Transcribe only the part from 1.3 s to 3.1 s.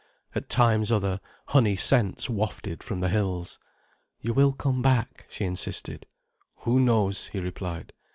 honey scents wafted from the